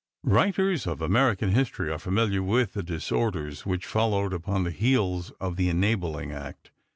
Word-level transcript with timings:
Writers 0.23 0.87
of 0.87 0.99
American 0.99 1.51
history 1.51 1.91
are 1.91 1.99
familiar 1.99 2.41
with 2.41 2.73
the 2.73 2.81
disorders 2.81 3.67
which 3.67 3.85
followed 3.85 4.33
upon 4.33 4.63
the 4.63 4.71
heels 4.71 5.29
of 5.39 5.57
the 5.57 5.69
Enabling 5.69 6.31
Act. 6.31 6.71